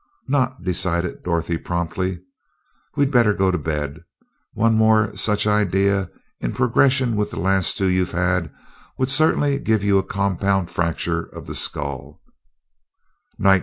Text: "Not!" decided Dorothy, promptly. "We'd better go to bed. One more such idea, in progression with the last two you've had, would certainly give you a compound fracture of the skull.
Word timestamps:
"Not!" 0.27 0.63
decided 0.63 1.21
Dorothy, 1.23 1.59
promptly. 1.59 2.21
"We'd 2.95 3.11
better 3.11 3.35
go 3.35 3.51
to 3.51 3.57
bed. 3.59 4.03
One 4.53 4.73
more 4.73 5.15
such 5.15 5.45
idea, 5.45 6.09
in 6.39 6.53
progression 6.53 7.15
with 7.15 7.29
the 7.29 7.39
last 7.39 7.77
two 7.77 7.85
you've 7.87 8.13
had, 8.13 8.51
would 8.97 9.11
certainly 9.11 9.59
give 9.59 9.83
you 9.83 9.99
a 9.99 10.03
compound 10.03 10.71
fracture 10.71 11.25
of 11.25 11.45
the 11.45 11.53
skull. 11.53 12.19